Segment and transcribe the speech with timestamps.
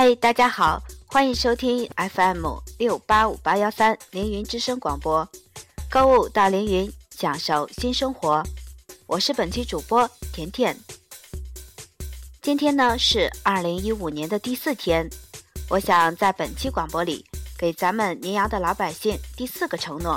[0.00, 2.46] 嗨，大家好，欢迎收听 FM
[2.78, 5.28] 六八五八幺三凌云之声广播，
[5.90, 8.40] 购物到凌云，享受新生活。
[9.08, 10.78] 我是本期主播甜甜。
[12.40, 15.10] 今天呢是二零一五年的第四天，
[15.68, 17.26] 我想在本期广播里
[17.58, 20.16] 给咱们宁阳的老百姓第四个承诺，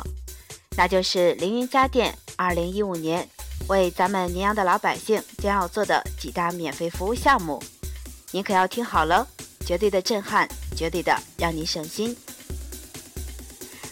[0.77, 3.27] 那就是凌云家电二零一五年
[3.67, 7.59] 为咱们宁阳的老百姓将要做的几大免费服务项目，
[8.29, 9.27] 您可要听好了。
[9.71, 12.13] 绝对的震撼，绝对的让你省心。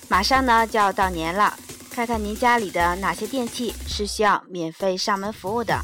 [0.09, 1.57] 马上呢就要到年了，
[1.89, 5.79] 看看您家里的哪些电器是需要免费上门服务的，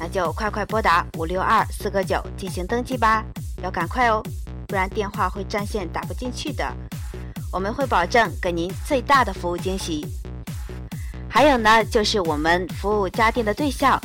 [0.00, 3.24] 那就快快拨打五六二四个九进行登记吧，
[3.62, 4.20] 要赶快哦，
[4.66, 6.68] 不然电话会占线打不进去的。
[7.52, 10.04] 我们会保证给您最大的服务惊喜。
[11.30, 13.96] 还有呢，就是我们服务家电的对象，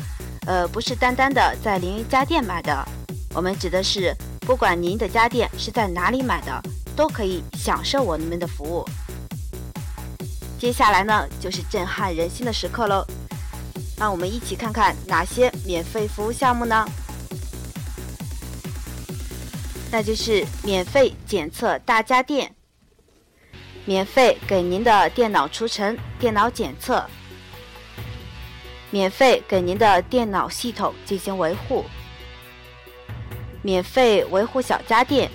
[0.46, 2.88] 呃，不是单单的在凌云家电买的，
[3.34, 4.16] 我们指的是。
[4.42, 6.62] 不管您的家电是在哪里买的，
[6.96, 8.84] 都可以享受我们的服务。
[10.60, 13.06] 接下来呢，就是震撼人心的时刻喽。
[13.98, 16.86] 让我们一起看看哪些免费服务项目呢？
[19.92, 22.56] 那就是免费检测大家电，
[23.86, 27.06] 免费给您的电脑除尘、电脑检测，
[28.90, 31.86] 免费给您的电脑系统进行维护。
[33.62, 35.30] 免费维护小家电，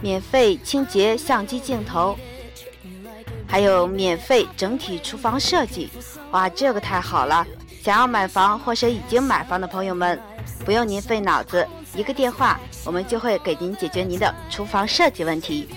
[0.00, 2.18] 免费清洁相机镜头，
[3.46, 5.90] 还有免费整体厨房设计。
[6.30, 7.46] 哇，这个太好了！
[7.82, 10.20] 想要买房或是已经买房的朋友们，
[10.64, 15.68] 不用您费脑子，一个电话，我们就会给您解决您的厨房设计问题。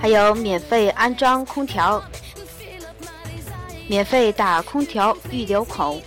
[0.00, 2.02] 还有免费安装空调，
[3.86, 6.00] 免费打空调预留孔。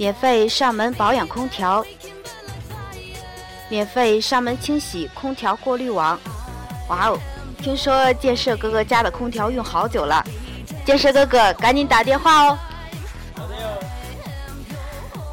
[0.00, 1.84] 免费上门保养空调，
[3.68, 6.18] 免费上门清洗空调过滤网。
[6.88, 7.18] 哇哦，
[7.58, 10.24] 听说建设哥哥家的空调用好久了，
[10.86, 12.58] 建设哥哥赶紧打电话哦。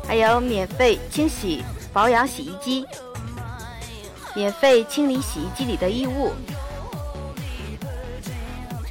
[0.06, 2.86] 还有免费清洗保养洗衣机，
[4.36, 6.34] 免费清理洗衣机里的异物，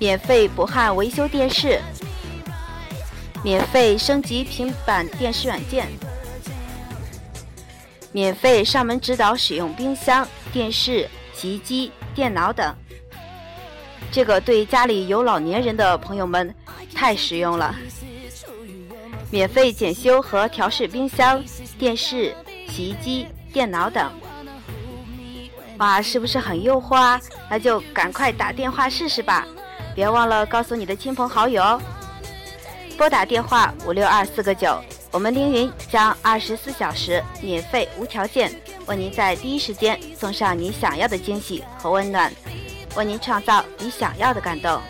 [0.00, 1.82] 免费不焊维修电视。
[3.46, 5.86] 免费升级平板电视软件，
[8.10, 12.74] 免费上门指导使用冰箱、电视、洗衣机、电脑等。
[14.10, 16.52] 这个对家里有老年人的朋友们
[16.92, 17.72] 太实用了。
[19.30, 21.40] 免费检修和调试冰箱、
[21.78, 22.34] 电视、
[22.68, 24.10] 洗衣机、电脑等。
[25.78, 27.20] 哇，是不是很诱惑啊？
[27.48, 29.46] 那就赶快打电话试试吧！
[29.94, 31.80] 别忘了告诉你的亲朋好友哦。
[32.96, 38.50] 拨打电话五六二四个九，我们凌云将二十四小时免费无条件
[38.86, 42.32] 为您在第一时间送上你想要的惊喜和温暖，
[42.96, 44.80] 为您创造你想要的感动。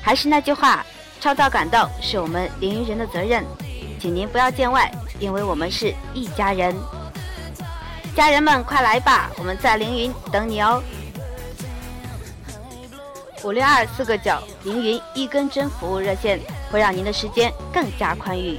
[0.00, 0.86] 还是那句话，
[1.20, 3.44] 创造感动是我们凌云人的责任，
[4.00, 4.88] 请您不要见外，
[5.18, 6.72] 因为我们是一家人。
[8.14, 10.80] 家人们，快来吧，我们在凌云等你哦。
[13.44, 14.32] 五六二四个九
[14.62, 16.40] 凌云一根针服务热线，
[16.72, 18.58] 会让您的时间更加宽裕。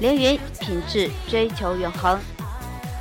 [0.00, 2.18] 凌云品质追求永恒。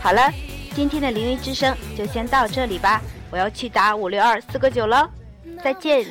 [0.01, 0.29] 好了，
[0.75, 3.01] 今天的凌云之声就先到这里吧，
[3.31, 5.09] 我要去打五六二四个九了，
[5.63, 6.05] 再见。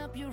[0.00, 0.30] If you